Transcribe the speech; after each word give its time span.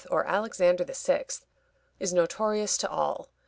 or 0.09 0.25
Alexander 0.25 0.83
VI., 0.83 1.25
is 1.99 2.11
notorious 2.11 2.75
to 2.75 2.89
all. 2.89 3.29